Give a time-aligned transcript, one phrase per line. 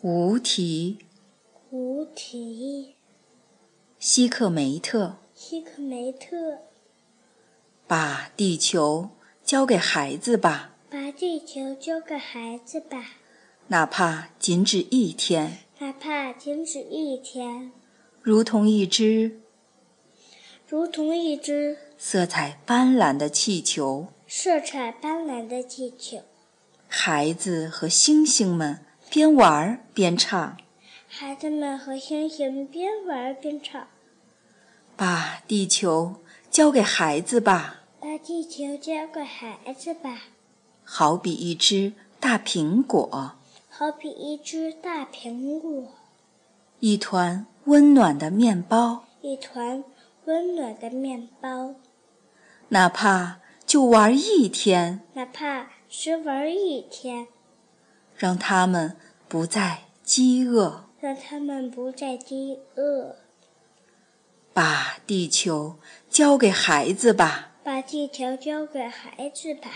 [0.00, 0.98] 无题，
[1.70, 2.94] 无题。
[3.98, 6.58] 希克梅特，希克梅特。
[7.88, 9.10] 把地球
[9.42, 13.16] 交给孩子吧，把地球交给孩子吧，
[13.66, 17.72] 哪怕仅止一天，哪怕仅止一天。
[18.22, 19.40] 如同一只，
[20.68, 21.76] 如同一只。
[21.98, 26.20] 色彩斑斓的气球，色彩斑斓的气球。
[26.86, 30.56] 孩子和星星们边玩边唱，
[31.08, 33.88] 孩子们和星星边玩边唱。
[34.96, 36.16] 把地球
[36.50, 40.24] 交给孩子吧，把地球交给孩子吧，
[40.84, 43.36] 好比一只大苹果，
[43.68, 45.88] 好比一只大苹果，
[46.80, 49.82] 一团温暖的面包，一团
[50.26, 51.76] 温暖的面包。
[52.68, 57.28] 哪怕就玩一天，哪怕只玩一天，
[58.18, 58.96] 让他们
[59.28, 63.14] 不再饥饿，让他们不再饥饿。
[64.52, 65.76] 把地球
[66.10, 69.70] 交给孩子吧，把地球交给孩子吧，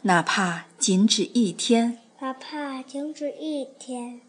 [0.00, 4.22] 哪怕仅止一天，哪怕仅止一天，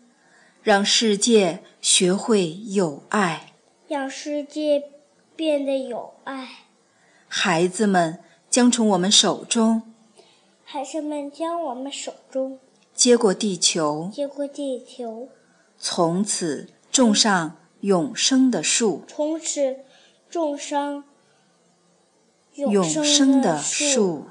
[0.61, 3.53] 让世界学会有爱，
[3.87, 4.91] 让世界
[5.37, 6.65] 变得有爱。
[7.29, 9.93] 孩子们将从我们手中，
[10.65, 12.59] 孩子们将我们手中
[12.99, 15.29] 接过地球，接过地球，
[15.77, 17.55] 从此种上。
[17.81, 19.77] 永生的树，从此
[20.29, 21.05] 种上
[22.55, 24.25] 永生的树。